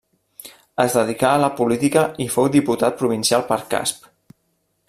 Es 0.83 0.95
dedicà 0.99 1.33
a 1.33 1.43
la 1.43 1.51
política 1.59 2.05
i 2.27 2.29
fou 2.39 2.51
diputat 2.57 3.01
provincial 3.03 3.49
per 3.53 3.63
Casp. 3.75 4.13